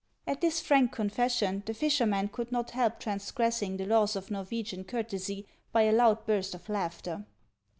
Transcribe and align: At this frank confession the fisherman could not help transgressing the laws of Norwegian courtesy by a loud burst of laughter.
At 0.25 0.41
this 0.41 0.59
frank 0.59 0.91
confession 0.93 1.61
the 1.67 1.75
fisherman 1.75 2.29
could 2.29 2.51
not 2.51 2.71
help 2.71 2.99
transgressing 2.99 3.77
the 3.77 3.85
laws 3.85 4.15
of 4.15 4.31
Norwegian 4.31 4.83
courtesy 4.83 5.45
by 5.71 5.83
a 5.83 5.91
loud 5.91 6.25
burst 6.25 6.55
of 6.55 6.67
laughter. 6.69 7.23